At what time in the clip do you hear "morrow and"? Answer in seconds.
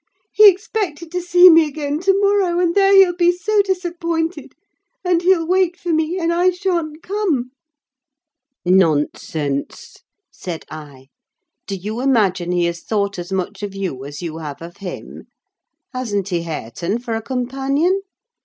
2.19-2.73